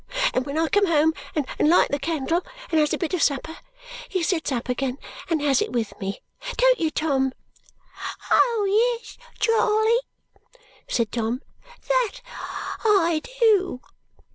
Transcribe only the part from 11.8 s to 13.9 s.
"That I do!"